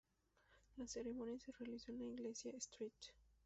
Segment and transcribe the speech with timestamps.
[0.77, 2.91] La ceremonia se realizó en la iglesia St.